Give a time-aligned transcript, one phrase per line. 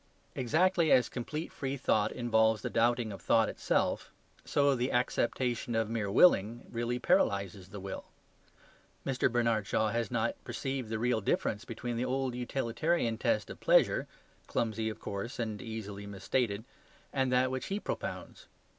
[0.33, 4.09] Exactly as complete free thought involves the doubting of thought itself,
[4.43, 8.05] so the acceptation of mere "willing" really paralyzes the will.
[9.05, 9.31] Mr.
[9.31, 14.07] Bernard Shaw has not perceived the real difference between the old utilitarian test of pleasure
[14.47, 16.63] (clumsy, of course, and easily misstated)
[17.13, 18.47] and that which he propounds.